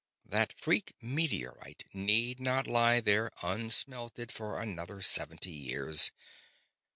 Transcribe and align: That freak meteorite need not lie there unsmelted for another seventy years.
That 0.25 0.59
freak 0.59 0.95
meteorite 0.99 1.83
need 1.93 2.39
not 2.39 2.65
lie 2.65 3.01
there 3.01 3.29
unsmelted 3.43 4.31
for 4.31 4.59
another 4.59 5.03
seventy 5.03 5.51
years. 5.51 6.11